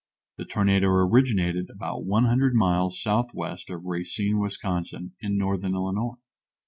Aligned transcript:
The 0.37 0.45
tornado 0.45 0.87
originated 0.87 1.69
about 1.69 2.03
100 2.05 2.55
miles 2.55 2.99
southwest 2.99 3.69
of 3.69 3.83
Racine, 3.85 4.39
Wis., 4.39 4.57
in 4.63 5.37
northern 5.37 5.75
Illinois. 5.75 6.15